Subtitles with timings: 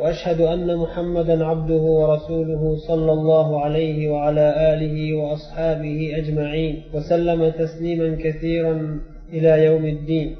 [0.00, 9.00] واشهد ان محمدا عبده ورسوله صلى الله عليه وعلى اله واصحابه اجمعين وسلم تسليما كثيرا
[9.32, 10.36] إلى يوم الدين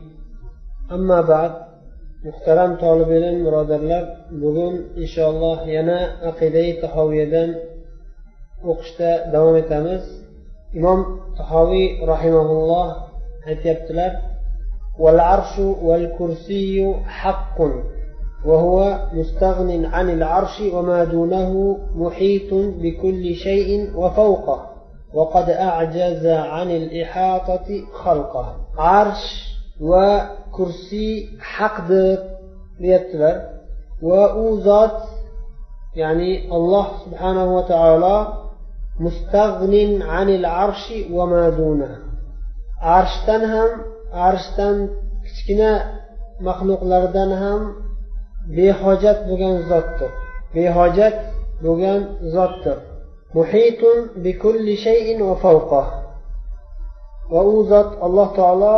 [0.92, 1.52] اما بعد
[2.27, 4.05] muhtaram tolib ilm birodarlar
[4.42, 5.98] bugun inshaalloh yana
[6.30, 7.50] aqidai tahoviyadan
[8.70, 10.02] o'qishda davom etamiz
[10.78, 11.00] imom
[11.38, 12.88] tahoviy rahimaulloh
[13.50, 14.12] aytyaptilar
[15.02, 15.55] والعرش
[15.88, 17.59] والكرسي حق
[18.46, 24.66] وهو مستغن عن العرش وما دونه محيط بكل شيء وفوقه
[25.14, 28.56] وقد أعجز عن الإحاطة خلقه.
[28.78, 29.46] عرش
[29.80, 31.91] وكرسي حق
[32.80, 33.42] ليبتلر
[34.02, 35.02] وأوزات
[35.97, 38.33] يعني الله سبحانه وتعالى
[39.00, 41.98] مستغن عن العرش وما دونه.
[42.80, 43.69] عرشتن هم
[44.12, 44.89] عرشتن
[45.27, 45.70] kichkina
[46.47, 47.62] maxluqlardan ham
[48.56, 50.11] behojat bo'lgan zotdir.
[50.56, 51.16] Behojat
[51.64, 52.00] bo'lgan
[52.34, 52.78] zotdir.
[53.36, 55.86] Muhitun bikulli shayin va fawqah
[57.33, 58.77] va u zot alloh taolo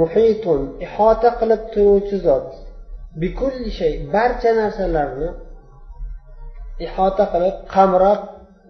[0.00, 2.48] muhitun ihota qilib turuvchi zot.
[3.22, 5.28] Bikulli shay barcha narsalarni
[6.86, 8.20] ihota qilib qamrab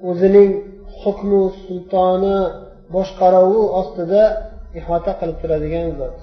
[0.09, 0.51] o'zining
[1.01, 2.39] hukmi sultoni
[2.95, 4.25] boshqaruvi ostida
[4.81, 6.17] ihota qilib turadigan zot.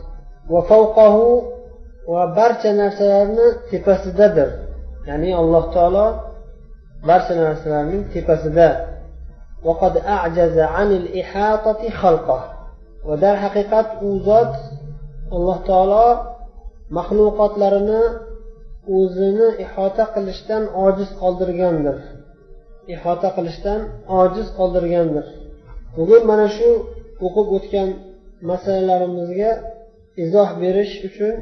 [0.53, 1.25] Va favqahu
[2.09, 4.49] va barcha narsalarni tepasidadir.
[5.09, 6.07] Ya'ni alloh taolo
[7.09, 8.69] barcha narsalarning tepasida.
[13.07, 14.53] Va darhaqiqat u zot
[15.35, 16.07] alloh taolo
[16.97, 18.03] maxluqotlarini
[18.97, 21.97] o'zini ihota qilishdan ojiz qoldirgandir.
[22.95, 23.79] Ihota qilishdan
[24.21, 25.25] ojiz qoldirgandir.
[25.95, 26.69] Bugun mana shu
[27.25, 27.89] o'qib o'tgan
[28.49, 29.51] masalalarimizga
[30.23, 31.35] izoh berish uchun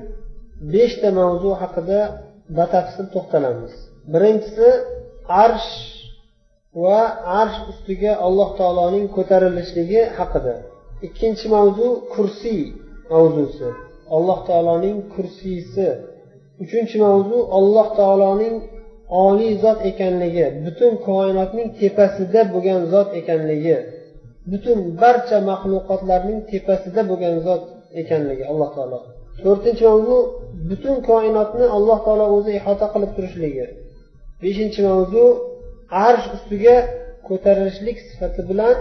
[0.74, 2.00] beshta mavzu haqida
[2.58, 3.74] batafsil to'xtalamiz.
[4.14, 4.70] Birinchisi
[5.44, 5.72] arsh
[6.84, 7.02] va
[7.42, 10.56] arsh ustiga alloh taoloning ko'tarilishligi haqida.
[11.08, 12.62] Ikkinchi mavzu kursiy
[13.12, 13.70] mavzusi.
[14.16, 15.88] Alloh taoloning kursiysi.
[16.64, 18.56] Uchinchi mavzu alloh taoloning
[19.26, 20.48] oliy zot ekanligi.
[20.66, 23.78] Butun koinotning tepasida bo'lgan zot ekanligi.
[24.52, 27.64] Butun barcha maxluqotlarning tepasida bo'lgan zot
[28.02, 29.00] ekanligi alloh taolo
[29.46, 30.18] to'rtinchi mavzu
[30.70, 33.66] butun koinotni alloh taolo o'zi ihota qilib turishligi.
[34.42, 35.24] Beshinchi mavzu
[36.08, 36.76] arsh ustiga
[37.28, 38.76] ko'tarilishlik sifati bilan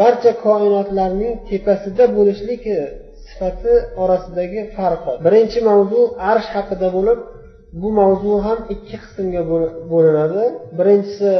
[0.00, 2.80] barcha koinotlarning tepasida bo'lishlik e,
[3.26, 7.18] sifati orasidagi farqi birinchi mavzu arsh haqida bo'lib
[7.80, 9.42] bu mavzu ham ikki qismga
[9.92, 10.44] bo'linadi.
[10.78, 11.30] Birinchisi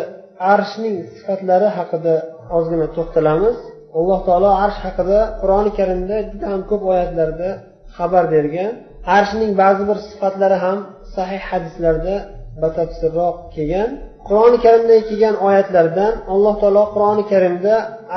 [0.54, 2.14] arshning sifatlari haqida
[2.56, 3.56] ozgina to'xtalamiz.
[3.98, 7.48] Alloh taolo arsh haqida qur'oni karimda juda ham ko'p oyatlarda
[7.96, 8.72] xabar bergan.
[9.16, 10.78] Arshning ba'zi bir sifatlari ham
[11.16, 12.14] sahih hadislarda
[12.62, 13.90] batafsilroq kelgan.
[14.28, 17.74] Qur'oni karimda kelgan oyatlardan alloh taolo qur'oni karimda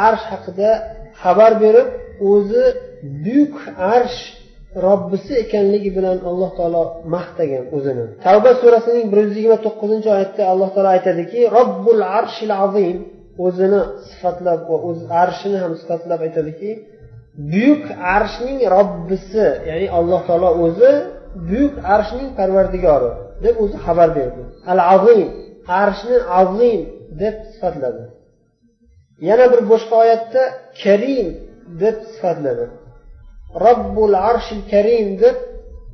[0.08, 0.70] arsh haqida
[1.22, 1.88] xabar berib
[2.32, 2.66] o'zi
[3.26, 3.56] buyuk
[3.96, 4.20] arsh
[4.86, 6.84] robbisi ekanligi bilan alloh taolo
[7.16, 8.06] maqtagan o'zini.
[8.26, 12.98] Tavba surasining bir yuz yigirma to'qqizinchi oyatda alloh taolo aytadiki robbul arshil azim
[13.46, 16.70] o'zini sifatlab va o'z arshini ham sifatlab aytadiki
[17.52, 17.84] buyuk
[18.16, 20.92] arshning robbisi ya'ni alloh taolo o'zi
[21.50, 23.12] buyuk arshning parvardigori
[23.44, 24.42] deb o'zi xabar berdi.
[24.72, 25.30] Al azim
[25.82, 26.82] arshni azim
[27.22, 28.04] deb sifatladi.
[29.28, 30.42] Yana bir boshqa oyatda
[30.84, 31.28] karim
[31.82, 32.66] deb sifatladi.
[33.66, 35.38] Robbul arshil karim deb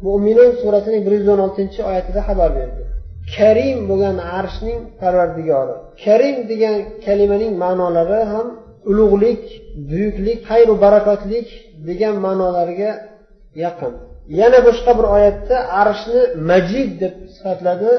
[0.05, 2.81] mo'minun surasining bir yuz o'n oltinchi oyatida xabar berdi.
[3.35, 5.75] Karim bo'lgan arshning parvardigori.
[6.03, 6.75] Karim degan
[7.05, 8.47] kalimaning ma'nolari ham
[8.89, 9.43] ulug'lik
[9.89, 11.47] buyuklik xayru barakotlik
[11.87, 12.91] degan ma'nolarga
[13.63, 13.93] yaqin.
[14.39, 16.21] Yana boshqa bir oyatda arshni
[16.51, 17.91] majid deb sifatladi.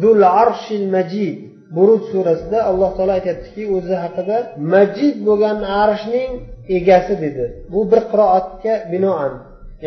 [0.00, 1.36] Zul arshil majid.
[1.76, 4.36] Buruj surasida alloh taolo aytyaptiki o'zi haqida
[4.74, 6.30] majid bo'lgan arshning
[6.78, 7.44] egasi dedi.
[7.72, 9.32] Bu bir qiroatga binoan.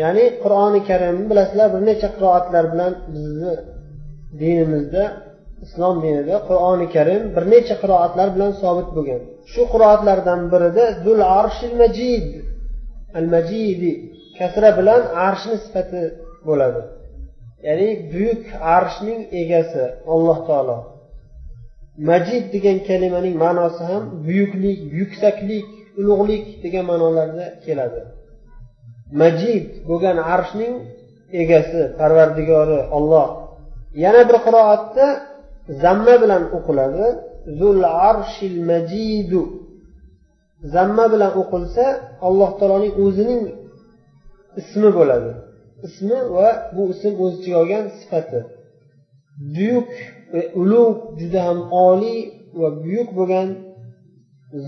[0.02, 3.54] Ya'ni qur'oni karimni bilasizlar bir necha qiroatlar bilan bizni
[4.40, 5.04] dinimizda
[5.64, 9.20] islom dinida qur'oni karim bir necha qiroatlar bilan sobit bo'lgan.
[9.52, 12.26] Shu qiroatlardan birida zul arshil majid
[13.18, 13.92] al majidi
[14.38, 16.02] kasra bilan arshni sifati
[16.48, 16.82] bo'ladi.
[17.66, 18.44] Ya'ni buyuk
[18.76, 19.84] arshning egasi
[20.14, 20.78] alloh taolo.
[22.10, 25.66] Majid degan kalimaning ma'nosi ham buyuklik yuksaklik
[26.00, 28.00] ulug'lik degan ma'nolarda keladi.
[29.22, 30.74] Majid bo'lgan arshning
[31.42, 33.28] egasi parvardigori olloh
[34.04, 35.06] yana bir qiroatda
[35.82, 37.06] zamma bilan o'qiladi.
[37.58, 39.42] Zul arshil majidu.
[40.74, 41.84] Zamma bilan o'qilsa
[42.26, 43.42] alloh taoloning o'zining
[44.60, 45.30] ismi bo'ladi.
[45.86, 48.40] Ismi va bu ism o'z ichiga olgan sifati.
[49.54, 49.90] Buyuk
[50.32, 51.58] va ulug' juda ham
[51.88, 52.20] oliy
[52.60, 53.48] va buyuk bo'lgan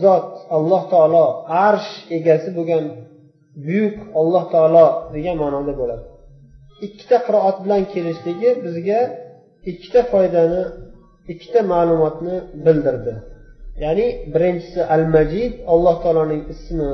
[0.03, 1.27] zot alloh taolo
[1.67, 2.85] arsh egasi bo'lgan
[3.67, 6.05] buyuk alloh taolo degan ma'noda bo'ladi.
[6.87, 9.01] Ikkita qiroat bilan kelishligi bizga
[9.71, 10.63] ikkita foydani
[11.33, 13.15] ikkita ma'lumotni bildirdi.
[13.85, 16.91] Ya'ni birinchisi al majid alloh taoloning ismi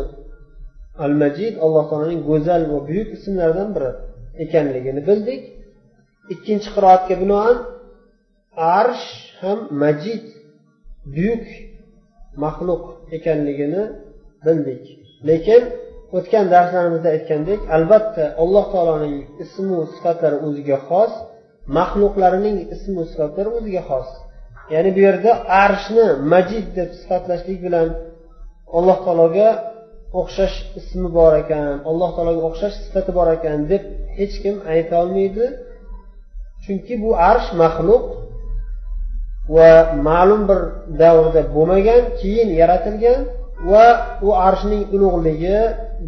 [1.05, 3.91] al majid alloh taoloning go'zal va buyuk ismlaridan biri
[4.45, 5.43] ekanligini bildik.
[6.35, 7.57] Ikkinchi qiroatga binoan
[8.81, 9.09] arsh
[9.43, 10.25] ham majid
[11.15, 11.47] buyuk
[12.45, 12.85] maxluq
[13.17, 13.83] ekanligini
[14.47, 14.85] bildik.
[15.29, 15.63] Lekin
[16.17, 21.13] o'tgan darslarimizda aytgandek albatta alloh taoloning ismu sifatlari o'ziga xos.
[21.77, 24.09] Maxluqlarining ismu sifatlari o'ziga xos.
[24.75, 25.31] Ya'ni bu yerda
[25.65, 27.89] arshni majid deb sifatlashlik bilan
[28.79, 29.49] alloh taologa
[30.21, 33.83] o'xshash ismi bor ekan alloh taologa o'xshash sifati bor ekan deb
[34.19, 35.47] hech kim aytolmaydi
[36.65, 38.05] chunki bu arsh maxluq
[39.55, 39.71] va
[40.09, 40.61] ma'lum bir
[41.03, 43.21] davrda bo'lmagan keyin yaratilgan
[43.71, 43.87] va
[44.27, 45.59] u arshning ulug'ligi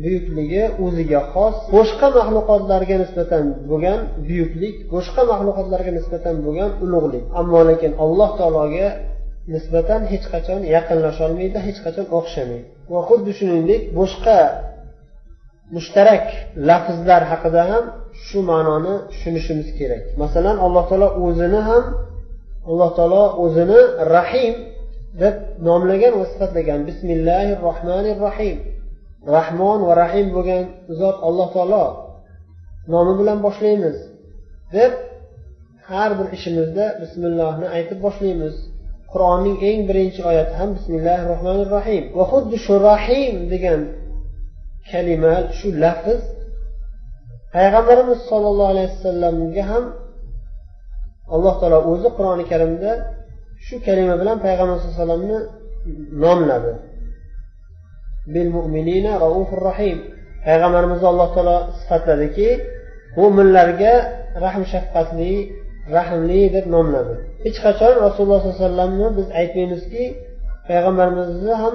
[0.03, 1.55] buyukligi o'ziga xos.
[1.77, 7.25] Boshqa maxluqotlarga nisbatan bo'lgan buyuklik boshqa maxluqotlarga nisbatan bo'lgan ulug'lik.
[7.41, 8.89] Ammo lekin alloh taologa
[9.55, 12.67] nisbatan hech qachon yaqinlasholmaydi hech qachon o'xshamaydi.
[12.93, 14.39] Va xuddi shuningdek boshqa
[15.77, 16.25] mushtarak
[16.69, 17.85] lafzlar haqida ham
[18.27, 20.03] shu ma'noni tushunishimiz kerak.
[20.23, 21.85] Masalan alloh taolo o'zini ham
[22.71, 23.81] alloh taolo o'zini
[24.17, 24.55] rahim
[25.23, 25.35] deb
[25.67, 26.81] nomlagan va sifatlagan.
[26.91, 28.57] Bismillahi rohmanir rohim
[29.37, 30.65] rahmon va rahim bo'lgan
[31.01, 31.85] zot alloh taolo
[32.93, 33.97] nomi bilan boshlaymiz
[34.77, 34.93] deb
[35.91, 38.55] har bir ishimizda bismillohni aytib boshlaymiz.
[39.13, 43.81] Qur'onning eng birinchi oyati ham bismillahi rohmanir rohim va xuddi shu rohim degan
[44.91, 46.21] kalima shu lafz
[47.55, 49.85] payg'ambarimiz sollallohu alayhi vasallamga ham
[51.35, 52.93] alloh taolo o'zi qur'oni karimda
[53.67, 55.39] shu kalima bilan payg'ambar sallallohu alayhi vasallamni
[56.25, 56.73] nomladi.
[59.69, 59.99] Rahim.
[60.47, 62.49] Payg'ambarimizni alloh taolo sifatladiki
[63.19, 63.95] mo'minlarga
[64.45, 65.33] rahm shafqatli
[65.97, 67.15] rahmli deb nomladi.
[67.45, 70.05] Hech qachon rasululloh sollallohu alayhi vasallamni biz aytmaymizki
[70.69, 71.75] payg'ambarimizni ham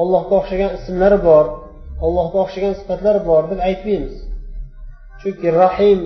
[0.00, 1.44] allohga o'xshagan ismlari bor
[2.04, 4.14] allohga o'xshagan sifatlari bor deb aytmaymiz.
[5.20, 5.98] Chunki rahim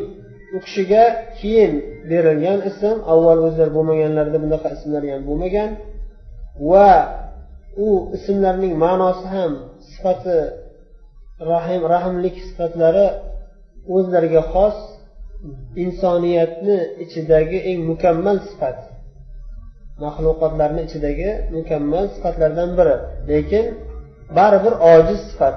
[0.56, 1.02] u kishiga
[1.38, 1.72] keyin
[2.10, 5.70] berilgan ism avval o'zlari bo'lmaganlarida bunaqa ismlar ham bo'lmagan
[6.70, 6.90] va
[7.86, 9.52] u ismlarning ma'nosi ham
[9.90, 10.38] sifati
[11.52, 13.06] rahim rahmlik sifatlari
[13.96, 14.76] o'zlariga xos
[15.84, 18.78] insoniyatni ichidagi eng mukammal sifat.
[20.04, 22.96] Maxluqotlarni ichidagi mukammal sifatlardan biri.
[23.30, 23.64] Lekin
[24.36, 25.56] baribir ojiz sifat.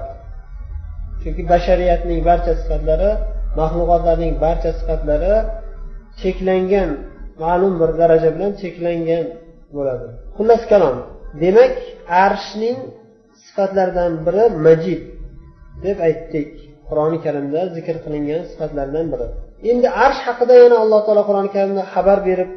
[1.20, 3.10] Chunki bashariyatning barcha sifatlari
[3.60, 5.34] maxluqotlarning barcha sifatlari
[6.20, 6.90] cheklangan
[7.42, 9.24] ma'lum bir daraja bilan cheklangan
[9.76, 10.06] bo'ladi.
[10.36, 10.96] Xullas kalom.
[11.42, 11.74] Demak
[12.26, 12.78] arshning
[13.44, 15.02] sifatlaridan biri majid
[15.84, 16.50] deb aytdik
[16.88, 19.26] qur'oni karimda zikr qilingan sifatlardan biri.
[19.70, 22.50] Endi arsh haqida yana alloh taolo qur'oni karimda xabar berib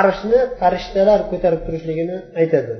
[0.00, 2.74] arshni farishtalar ko'tarib turishligini aytadi.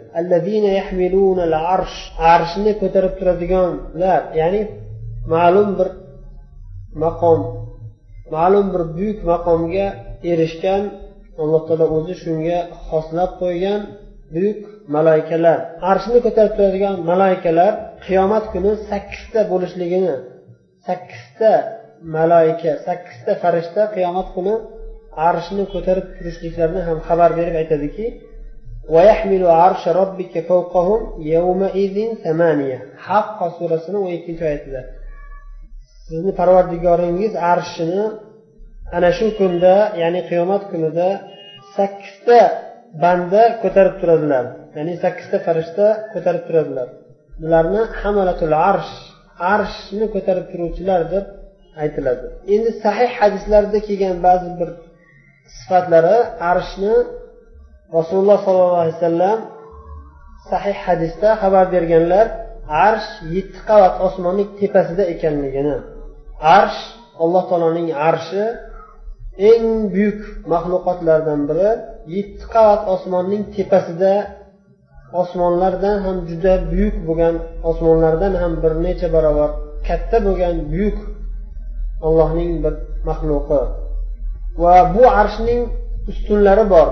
[2.34, 4.60] Arshni ko'tarib turadiganlar ya'ni
[5.34, 5.88] ma'lum bir
[7.04, 7.40] maqom.
[8.34, 9.86] Ma'lum bir buyuk maqomga
[10.32, 10.82] erishgan
[11.42, 12.58] alloh taolo o'zi shunga
[12.88, 13.80] xoslab qo'ygan
[14.34, 14.58] buyuk
[14.96, 15.58] malaykalar
[15.92, 17.72] arshni ko'tarib turadigan malaykalar
[18.06, 20.14] qiyomat kuni sakkizta bo'lishligini
[20.86, 21.52] sakkizta
[22.16, 24.54] malaika sakkizta farishta qiyomat kuni
[25.28, 28.06] arshni ko'tarib turishliklarini ham xabar berib aytadiki
[33.06, 34.80] haq surasini o'n ikkinchi oyatida.
[36.12, 38.02] Sizni parvardigoringiz arshini
[38.96, 41.08] ana shu kunda ya'ni qiyomat kunida
[41.76, 42.38] sakkizta
[43.02, 44.44] banda ko'tarib turadilar.
[44.76, 46.88] Ya'ni sakkizta farishta ko'tarib turadilar.
[47.42, 48.92] Bularni hamalatul arsh
[49.54, 51.24] arshni ko'tarib turuvchilar deb
[51.82, 52.26] aytiladi.
[52.54, 54.70] Endi sahih hadislarda kelgan ba'zi bir
[55.58, 56.16] sifatlari
[56.52, 56.94] arshni
[57.96, 59.38] rasululloh sollallohu alayhi vasallam
[60.50, 62.26] sahih hadisda xabar berganlar
[62.88, 65.76] arsh yetti qavat osmonning tepasida ekanligini
[66.58, 66.80] arsh
[67.22, 68.44] alloh taoloning arshi
[69.50, 70.20] eng buyuk
[70.52, 71.70] maxluqotlardan biri
[72.14, 74.14] yetti qavat osmonning tepasida
[75.20, 77.34] osmonlardan ham juda buyuk bo'lgan
[77.70, 79.50] osmonlardan ham bir necha barobar
[79.86, 80.98] katta bo'lgan buyuk
[82.06, 82.74] allohning bir
[83.08, 83.60] maxluqi.
[84.62, 85.60] Va bu arshning
[86.10, 86.88] ustunlari bor.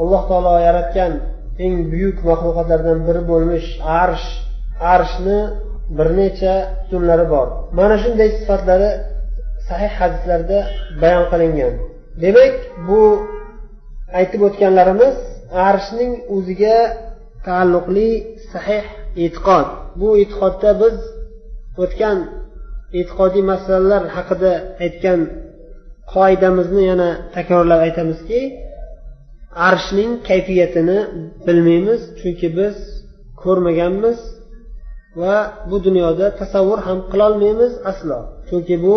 [0.00, 1.12] Alloh taolo yaratgan
[1.64, 3.68] eng buyuk maxluqotlardan biri bo'lmish
[4.02, 4.28] arsh.
[4.94, 5.38] Arshni
[5.96, 7.46] bir necha usullari bor.
[7.78, 8.90] Mana shunday sifatlari
[9.68, 10.58] sahih hadislarda
[11.02, 11.74] bayon qilingan.
[12.22, 12.54] Demak
[12.88, 13.02] bu
[14.18, 15.16] aytib o'tganlarimiz
[15.68, 16.76] arshning o'ziga
[17.46, 18.10] taalluqli
[18.52, 18.84] sahih
[19.24, 19.66] e'tiqod.
[20.00, 20.96] Bu e'tiqodda biz
[21.82, 22.18] o'tgan
[22.98, 24.52] e'tiqodiy masalalar haqida
[24.84, 25.20] aytgan
[26.14, 28.40] qoidamizni yana takrorlab aytamizki
[29.68, 30.98] arshning kayfiyatini
[31.46, 32.76] bilmaymiz chunki biz
[33.42, 34.18] ko'rmaganmiz.
[35.20, 35.36] Va
[35.70, 38.18] bu dunyoda tasavvur ham qilolmaymiz aslo.
[38.48, 38.96] Chunki bu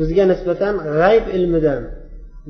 [0.00, 1.82] bizga nisbatan g'ayb ilmidan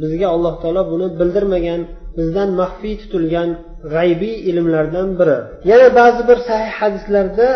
[0.02, 1.80] bizga alloh taolo buni bildirmagan
[2.18, 3.48] bizdan maxfiy tutilgan
[3.94, 5.38] g'aybiy ilmlardan biri.
[5.70, 7.48] Yana ba'zi bir sahih hadislarda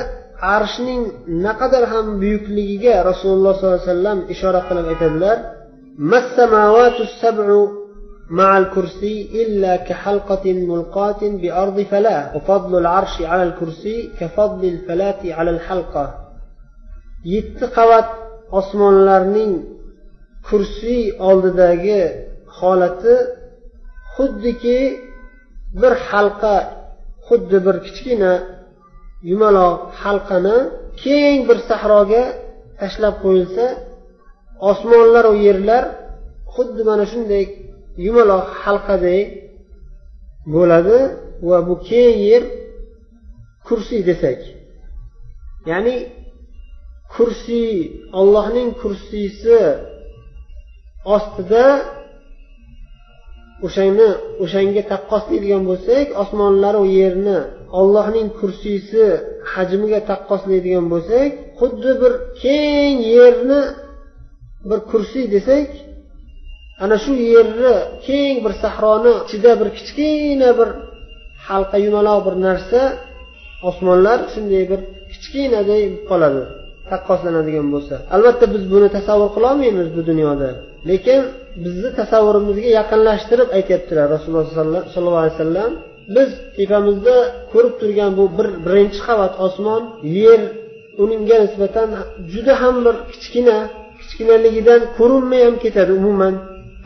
[0.56, 1.02] arshning
[1.46, 5.36] naqadar ham buyukligiga rasululloh sollallohu alayhi vasallam ishora qilib aytadilar
[8.29, 16.05] مع الكرسي إلا كحلقة ملقاة بأرض فلاة وفضل العرش على الكرسي كفضل الفلاة على الحلقة
[17.33, 18.07] yetti qavat
[18.59, 19.53] osmonlarning
[20.47, 22.01] kursiy oldidagi
[22.57, 23.15] holati
[24.15, 24.79] xuddiki
[25.81, 26.55] bir halqa
[27.27, 28.33] xuddi bir kichkina
[29.29, 30.57] yumaloq halqani
[31.03, 32.23] keng bir sahroga
[32.79, 33.65] tashlab qo'yilsa
[34.71, 35.83] osmonlaru yerlar
[36.55, 37.43] xuddi mana shunday
[38.06, 39.26] yumaloq halqadek
[40.54, 40.98] bo'ladi
[41.48, 42.42] va bu keng yer
[43.66, 44.40] kursiy desak
[45.70, 45.96] ya'ni
[47.14, 47.72] kursiy
[48.20, 49.58] ollohning kursiysi
[51.16, 51.66] ostida
[53.66, 54.08] o'shani
[54.44, 57.38] o'shanga taqqoslaydigan bo'lsak osmonlar u yerni
[57.80, 59.04] ollohning kursiysi
[59.52, 63.60] hajmiga taqqoslaydigan bo'lsak xuddi bir keng yerni
[64.68, 65.68] bir kursiy desak
[66.82, 67.74] ana shu yerni
[68.06, 70.68] keng bir sahroni ichida bir kichkina bir
[71.48, 72.80] halqa yumaloq bir narsa
[73.68, 74.80] osmonlar shunday bir
[75.12, 76.42] kichkinaday qoladi
[76.90, 77.94] taqqoslanadigan bo'lsa.
[78.14, 80.48] Albatta biz buni tasavvur qilolmaymiz bu dunyoda
[80.90, 81.20] lekin
[81.64, 84.46] bizni tasavvurimizga yaqinlashtirib aytyaptilar rasululloh
[84.94, 85.70] sollallohu alayhi vasallam
[86.16, 87.16] biz tepamizda
[87.52, 89.82] ko'rib turgan bu bir birinchi qavat osmon
[90.22, 90.40] yer
[91.02, 91.88] unga nisbatan
[92.32, 93.56] juda ham bir kichkina
[94.00, 96.34] kichkinaligidan ko'rinmay ham ketadi umuman.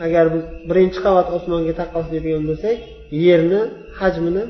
[0.05, 2.77] Agar biz birinchi qavat osmonga taqqoslaydigan bo'lsak
[3.25, 3.61] yerni
[3.99, 4.43] hajmini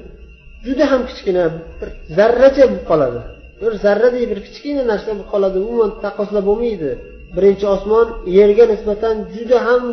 [0.65, 1.44] juda ham kichkina
[1.79, 3.20] bir zarracha bo'lib qoladi.
[3.62, 5.58] Bir zarraday bir kichkina narsa bo'lib qoladi.
[5.65, 6.91] Umuman taqqoslab bo'lmaydi.
[7.38, 9.84] Birinchi osmon yerga nisbatan juda ham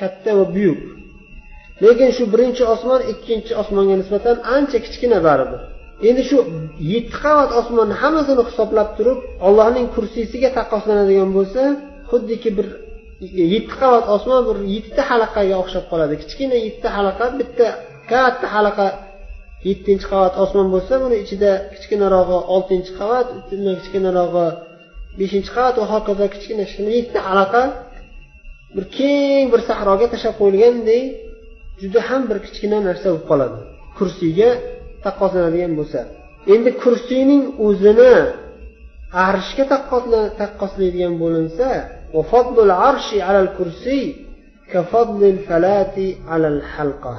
[0.00, 0.80] katta va buyuk.
[1.84, 5.60] Lekin shu birinchi osmon ikkinchi osmonga nisbatan ancha kichkina baribir
[6.08, 6.38] endi shu
[6.92, 9.18] yetti qavat osmonni hammasini hisoblab turib
[9.48, 11.62] ollohning kursiysiga taqqoslanadigan bo'lsa
[12.10, 12.66] xuddiki bir
[13.20, 16.14] yetti qavat osmon bir yettita halaqaga o'xshab qoladi.
[16.22, 17.66] Kichkina yettita halaqa bitta
[18.10, 18.86] katta halaqa
[19.68, 24.46] yettinchi qavat osmon bo'lsa buni ichida kichkinarog'i oltinchi qavat undan kichkinarog'i
[25.18, 27.62] beshinchi qavat va hokazo kichkina kichkina yettita halaqa
[28.76, 31.02] bir keng bir sahroga tashlab qo'yilganday
[31.82, 33.58] juda ham bir kichkina narsa bo'lib qoladi.
[33.98, 34.50] Kursiyga
[35.04, 36.00] taqqoslanadigan bo'lsa.
[36.54, 38.14] Endi kursiyning o'zini
[39.26, 39.64] arshga
[40.40, 41.68] taqqoslaydigan bo'linsa
[42.13, 44.15] وفضل العرش على الكرسي
[44.71, 47.15] كفضل الفلاة على الحلقة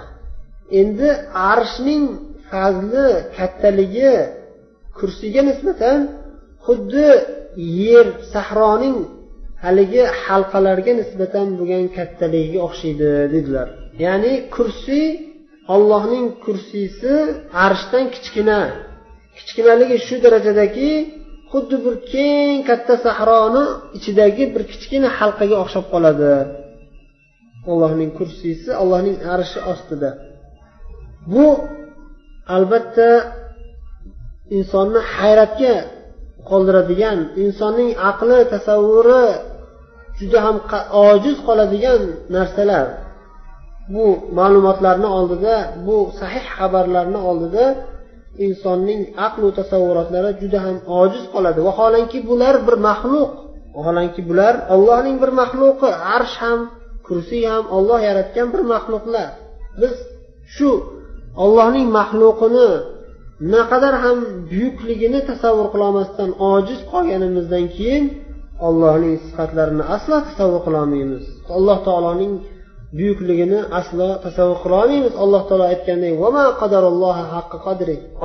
[0.81, 1.11] endi
[1.53, 2.07] arshning
[2.51, 4.15] fazli kattaligi
[4.99, 5.99] kursiyga nisbatan
[6.67, 7.09] xuddi
[7.87, 8.99] yer sahroning
[9.65, 13.69] haligi halqalarga nisbatan bo'lgan kattaligiga o'xshaydi dedilar
[14.05, 15.07] ya'ni kursiy
[15.75, 17.13] ollohning kursiysi
[17.67, 18.61] arshdan kichkina
[19.37, 20.91] kichkinaligi shu darajadaki
[21.52, 23.64] xuddi bir keng katta sahroni
[23.98, 26.34] ichidagi bir kichkina halqaga o'xshab qoladi.
[27.72, 30.10] Allohning kursiysi allohning arshi ostida.
[31.34, 31.46] Bu
[32.56, 33.10] albatta
[34.58, 35.76] insonni hayratga
[36.50, 39.26] qoldiradigan insonning aqli tasavvuri
[40.20, 40.58] juda ham
[41.10, 42.02] ojiz qoladigan
[42.36, 42.88] narsalar.
[43.94, 44.06] Bu
[44.40, 45.56] ma'lumotlarni oldida
[45.88, 47.66] bu sahih xabarlarni oldida
[48.46, 51.60] insonning aqlu tasavvurotlari juda ham ojiz qoladi.
[51.68, 53.32] Vaholanki bular bir maxluq.
[53.78, 55.90] Vaholanki bular ollohning bir maxluqi.
[56.16, 56.60] Arsh ham
[57.08, 59.30] kursiy ham olloh yaratgan bir maxluqlar.
[59.82, 59.94] Biz
[60.56, 60.70] shu
[61.44, 62.70] ollohning maxluqini
[63.54, 64.18] naqadar ham
[64.52, 68.06] buyukligini tasavvur qilolmasdan ojiz qolganimizdan keyin
[68.68, 71.24] ollohning sifatlarini aslo tasavvur qilolmaymiz
[71.58, 72.34] alloh taoloning
[72.98, 75.14] buyukligini aslo tasavvur qilolmaymiz.
[75.24, 76.14] Alloh taolo aytgandek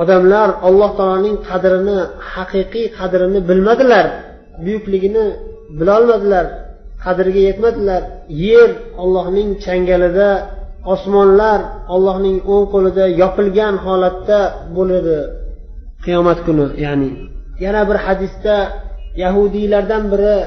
[0.01, 1.97] odamlar alloh taoloning qadrini
[2.33, 4.05] haqiqiy qadrini bilmadilar
[4.65, 5.25] buyukligini
[5.79, 6.45] bilolmadilar
[7.05, 8.01] qadriga yetmadilar.
[8.47, 8.69] Yer
[9.03, 10.29] ollohning changalida
[10.93, 11.59] osmonlar
[11.95, 14.39] ollohning o'ng qo'lida yopilgan holatda
[14.75, 15.19] bo'ladi.
[16.05, 17.09] Qiyomat kuni ya'ni
[17.65, 18.55] yana bir hadisda
[19.23, 20.37] yahudiylardan biri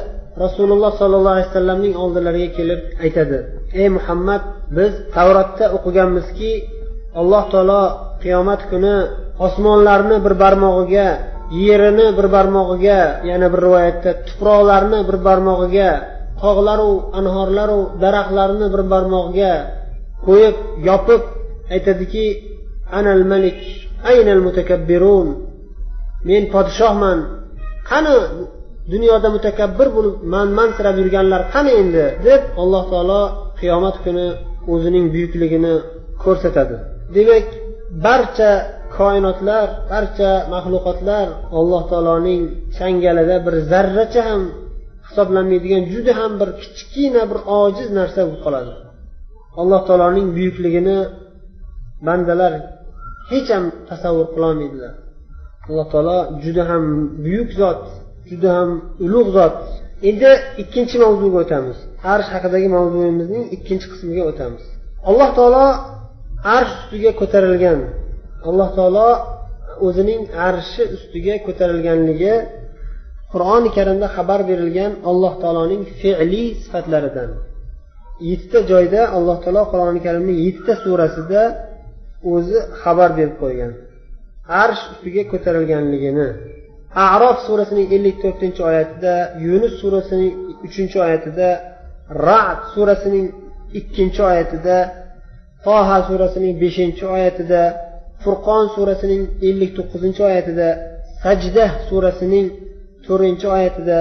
[0.44, 3.38] rasululloh sollallohu alayhi vasallamning oldilariga kelib aytadi
[3.80, 4.42] ey muhammad
[4.76, 6.52] biz tavrotda o'qiganmizki
[7.20, 7.82] alloh taolo
[8.22, 8.96] qiyomat kuni
[9.46, 11.08] osmonlarni bir barmog'iga
[11.66, 15.90] yerini bir barmog'iga yana bir rivoyatda tuproqlarni bir barmog'iga
[16.42, 19.54] tog'laru anhorlaru daraxtlarni bir barmog'iga
[20.26, 20.56] qo'yib
[20.88, 21.22] yopib
[21.74, 22.26] aytadiki
[22.98, 23.60] anal malik
[24.10, 25.28] aynal mutakabbirun
[26.28, 27.18] men podshohman
[27.90, 28.16] qani
[28.92, 33.22] dunyoda mutakabbir bo'lib manmansirab yurganlar qani endi deb alloh taolo
[33.60, 34.26] qiyomat kuni
[34.72, 35.74] o'zining buyukligini
[36.24, 36.76] ko'rsatadi.
[37.16, 37.46] Demak
[38.06, 38.50] barcha
[38.96, 41.26] koinotlar barcha maxluqotlar
[41.58, 42.42] alloh taoloning
[42.76, 44.42] changalida bir zarracha ham
[45.08, 48.72] hisoblanmaydigan juda ham bir kichkina bir ojiz narsa bo'lib qoladi.
[49.60, 50.98] Alloh taoloning buyukligini
[52.06, 52.52] bandalar
[53.30, 54.92] hech ham tasavvur qilolmaydilar.
[55.68, 56.84] Alloh taolo juda ham
[57.24, 57.82] buyuk zot
[58.30, 58.70] juda ham
[59.04, 59.56] ulug' zot.
[60.08, 60.30] Endi
[60.62, 61.78] ikkinchi mavzuga o'tamiz.
[62.12, 64.64] Arsh haqidagi mavzuyimizning ikkinchi qismiga o'tamiz.
[65.08, 65.66] Alloh taolo
[66.56, 67.78] arsh ustiga ko'tarilgan
[68.48, 69.08] alloh taolo
[69.86, 72.34] o'zining arshi ustiga ko'tarilganligi
[73.32, 77.30] qur'oni karimda xabar berilgan alloh taoloning fe'liy sifatlaridan.
[78.28, 81.42] Yettita joyda alloh taolo qur'oni karimning yettita surasida
[82.32, 83.72] o'zi xabar berib qo'ygan.
[84.62, 86.28] Arsh ustiga ko'tarilganligini.
[86.94, 89.14] Arof surasining ellik to'rtinchi oyatida
[89.46, 90.32] yunus surasining
[90.66, 91.48] uchinchi oyatida
[92.26, 93.26] rad surasining
[93.80, 94.76] ikkinchi oyatida
[95.64, 97.62] toha surasining beshinchi oyatida
[98.22, 100.68] furqon surasining ellik to'qqizinchi oyatida
[101.22, 102.46] sajda surasining
[103.06, 103.98] to'rtinchi oyatida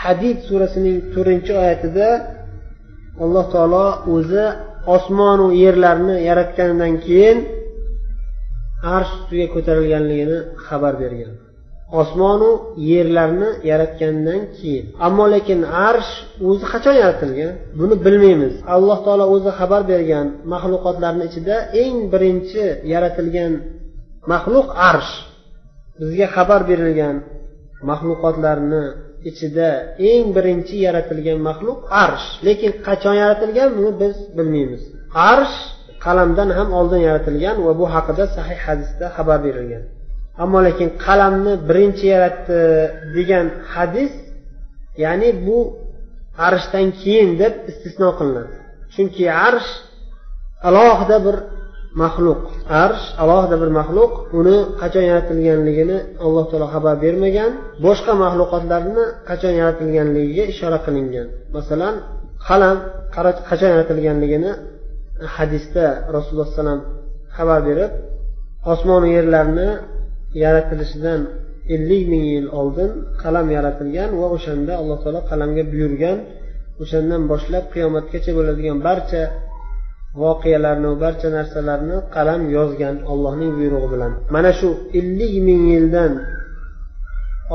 [0.00, 2.08] hadid surasining to'rtinchi oyatida
[3.24, 4.44] alloh taolo o'zi
[4.96, 7.38] osmonu yerlarni yaratganidan keyin
[8.96, 11.43] arsh ustiga ko'tarilganligini xabar bergan.
[12.00, 12.50] Osmonu
[12.90, 14.84] yerlarni yaratgandan keyin.
[15.06, 16.12] Ammo lekin arsh
[16.48, 17.52] o'zi qachon yaratilgan?
[17.78, 18.54] Buni bilmaymiz.
[18.74, 23.52] Alloh taolo o'zi xabar bergan maxluqotlarni ichida eng birinchi yaratilgan
[24.32, 25.12] maxluq arsh.
[26.00, 27.16] Bizga xabar berilgan
[27.90, 28.84] maxluqotlarni
[29.30, 29.68] ichida
[30.10, 32.26] eng birinchi yaratilgan maxluq arsh.
[32.46, 34.82] Lekin qachon yaratilgan buni biz bilmaymiz.
[35.32, 35.56] Arsh
[36.04, 39.84] qalamdan ham oldin yaratilgan va bu haqida sahih hadisda xabar berilgan.
[40.42, 42.60] Ammo lekin qalamni birinchi yaratdi
[43.16, 44.12] degan hadis
[45.04, 45.58] ya'ni bu
[46.46, 48.54] arshdan keyin deb istisno qilinadi.
[48.94, 49.70] Chunki arsh
[50.68, 51.36] alohida bir
[52.02, 52.42] maxluq
[52.84, 57.52] arsh alohida bir maxluq uni qachon yaratilganligini alloh taolo xabar bermagan
[57.86, 61.26] boshqa maxluqotlarni qachon yaratilganligiga ishora qilingan.
[61.56, 61.94] Masalan
[62.46, 62.76] qalam
[63.48, 64.50] qachon yaratilganligini
[65.36, 66.80] hadisda rasululloh alayhi vasallam
[67.36, 67.92] xabar berib
[68.72, 69.68] osmonu yerlarni
[70.42, 71.20] yaratilishidan
[71.74, 72.90] ellik ming yil oldin
[73.22, 76.18] qalam yaratilgan va o'shanda alloh taolo qalamga buyurgan
[76.82, 79.22] o'shandan boshlab qiyomatgacha bo'ladigan barcha
[80.22, 84.12] voqealarni barcha narsalarni qalam yozgan ollohning buyrug'i bilan.
[84.34, 84.68] Mana shu
[84.98, 86.12] ellik ming yildan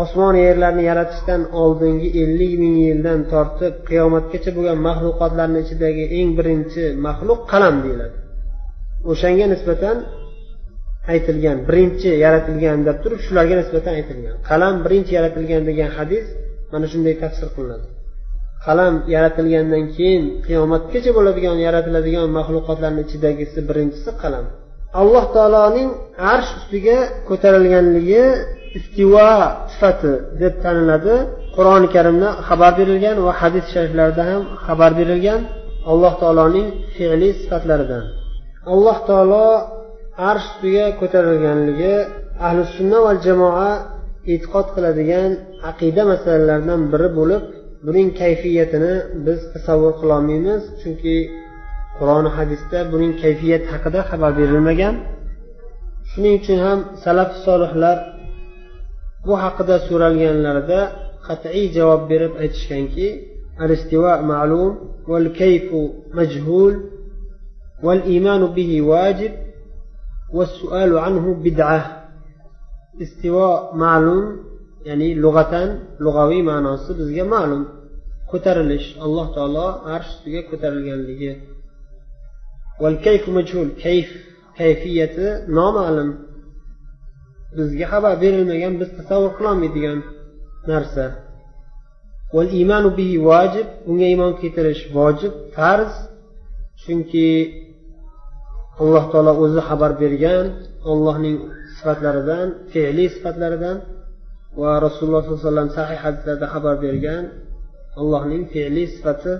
[0.03, 7.39] osmon yerlarni yaratishdan oldingi ellik ming yildan tortib qiyomatgacha bo'lgan maxluqotlarni ichidagi eng birinchi maxluq
[7.51, 8.15] qalam deyiladi.
[9.11, 9.97] O'shanga nisbatan
[11.13, 14.35] aytilgan birinchi yaratilgan deb turib shularga nisbatan aytilgan.
[14.49, 16.25] Qalam birinchi yaratilgan degan hadis
[16.71, 17.87] mana shunday tafsir qilinadi.
[18.65, 24.45] Qalam yaratilgandan keyin qiyomatgacha bo'ladigan yaratiladigan maxluqotlarni ichidagisi birinchisi qalam.
[25.01, 25.89] Alloh taoloning
[26.33, 26.97] arsh ustiga
[27.29, 28.23] ko'tarilganligi
[28.77, 29.31] istivo
[29.71, 31.15] sifati deb taniladi.
[31.55, 35.41] Qur'oni karimda xabar berilgan va hadis shariflarda ham xabar berilgan
[35.91, 38.03] alloh taoloning fe'li sifatlaridan.
[38.73, 39.45] Alloh taolo
[40.30, 41.94] arsh ustiga ko'tarilganligi
[42.46, 43.70] ahli sunna va jamoa
[44.32, 45.30] e'tiqod qiladigan
[45.70, 47.42] aqida masalalaridan biri bo'lib
[47.86, 48.94] buning kayfiyatini
[49.26, 51.16] biz tasavvur qilolmaymiz chunki
[51.98, 54.94] qur'oni hadisda buning kayfiyati haqida xabar berilmagan
[56.10, 57.96] shuning uchun ham salaf solihlar
[59.26, 60.80] bu haqida so'ralganlarida
[61.26, 63.08] qat'iy javob berib aytishganki
[63.60, 64.72] الاستواء معلوم
[65.08, 65.74] والكيف
[66.14, 66.74] مجهول
[67.82, 69.32] والإيمان به واجب
[70.36, 71.80] والسؤال عنه بدعة
[73.02, 74.24] استواء معلوم
[74.88, 75.68] ya'ni lug'atan
[76.04, 77.62] lug'aviy ma'nosi bizga ma'lum
[78.30, 81.32] ko'tarilish alloh taolo arsh ustiga ko'tarilganligi
[82.82, 84.08] والكيف مجهول كيف
[84.58, 85.26] kayfiyati
[85.58, 86.10] noma'lum
[87.56, 89.98] bizga xabar berilmagan biz tasavvur qilolmaydigan
[90.70, 91.04] narsa
[92.62, 95.92] imanu bihi vojib unga iymon keltirish vojib farz
[96.82, 97.28] chunki
[98.81, 100.45] alloh taolo o'zi xabar bergan
[100.91, 101.37] ollohning
[101.77, 103.77] sifatlaridan fe'liy sifatlaridan
[104.61, 107.23] va rasululloh sollallohu alayhi vasallam sahih hadislarda xabar bergan
[108.01, 109.33] allohning fe'liy sifati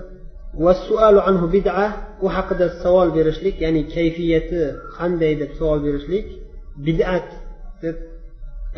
[1.30, 1.86] anhu bid'a
[2.24, 4.62] u haqida savol berishlik ya'ni kayfiyati
[4.96, 6.26] qanday deb savol berishlik
[6.86, 7.28] bid'at
[7.82, 7.96] deb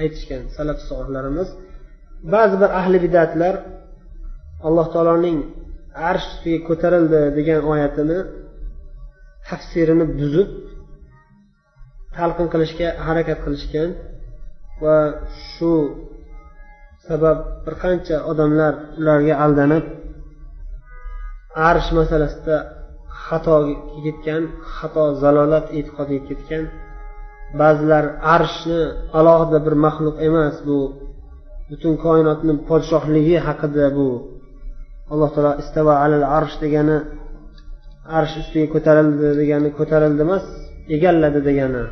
[0.02, 1.48] aytishgan salaf solihlarimiz
[2.34, 3.54] ba'zi bir ahli bidatlar
[4.66, 5.38] alloh taoloning
[6.10, 8.18] arsh ustiga ko'tarildi degan oyatini
[9.48, 10.48] tafsirini buzib
[12.16, 13.90] talqin qilishga harakat qilishgan
[14.82, 14.98] va
[15.50, 15.72] shu
[17.06, 19.84] sabab bir qancha odamlar ularga aldanib
[21.70, 22.56] arsh masalasida
[23.26, 23.74] xatoga
[24.04, 24.42] ketgan
[24.74, 26.64] xato zalolat e'tiqodiga ketgan
[27.60, 28.04] ba'zilar
[28.36, 28.80] arshni
[29.18, 30.78] alohida bir maxluq emas bu
[31.70, 34.08] butun koinotni podshohligi haqida bu
[35.12, 36.98] alloh taolo istava alal arsh degani
[38.18, 40.44] arsh ustiga ko'tarildi degani ko'tarildi emas
[40.96, 41.84] egalladi degani.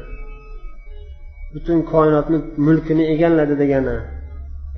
[1.55, 3.97] Butun koinotni mulkini egalladi degani.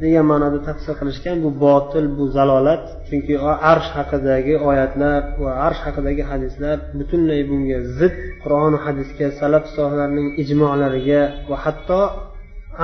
[0.03, 2.85] Degan ma'noda tafsir qilishgan bu botil bu zalolat.
[3.09, 3.35] Chunki
[3.73, 11.23] arsh haqidagi oyatlar va arsh haqidagi hadislar butunlay bunga zid qur'oni hadisga salaf solihlarning ijmolariga
[11.51, 12.01] va hatto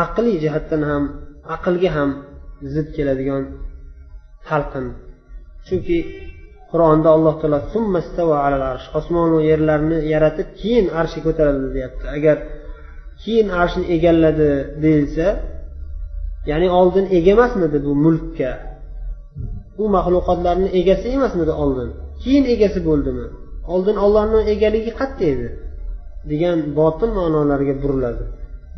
[0.05, 1.05] aqliy jihatdan ham
[1.55, 2.11] aqlga ham
[2.75, 3.43] zid keladigan
[4.49, 4.87] talqin.
[5.67, 5.99] Chunki
[6.73, 7.59] qur'onda alloh taolo
[8.99, 12.05] osmonu yerlarni yaratib keyin arshga ko'tarildi deyapti.
[12.17, 12.37] Agar
[13.23, 14.51] keyin arshni egalladi
[14.85, 15.27] deyilsa
[16.51, 18.53] ya'ni oldin ega emasmidi bu mulkka?
[19.83, 21.89] U maxluqotlarni egasi emasmidi oldin?
[22.23, 23.27] Keyin egasi bo'ldimi?
[23.75, 25.49] Oldin ollohni egaligi qayerda edi
[26.31, 28.25] degan botil ma'nolarga buriladi.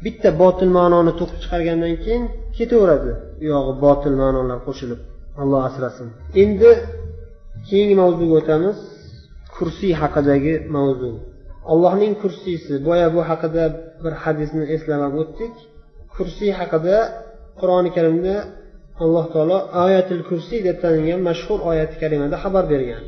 [0.05, 2.24] Bitta botil ma'noni to'qib chiqargandan keyin
[2.59, 3.12] ketaveradi.
[3.42, 5.00] U yog'i botil ma'nolar qo'shilib
[5.42, 6.09] alloh asrasin.
[6.42, 6.70] Endi
[7.68, 8.79] keyingi mavzuga o'tamiz.
[9.57, 11.11] Kursiy haqidagi mavzu.
[11.73, 12.75] Allohning kursiysi.
[12.87, 13.64] Boya bu haqida
[14.05, 15.55] bir hadisni eslamab o'tdik.
[16.14, 16.96] Kursiy haqida
[17.61, 18.35] qur'oni karimda
[19.05, 23.03] alloh taolo oyatil kursiy deb tanilgan mashhur oyati karimada xabar bergan.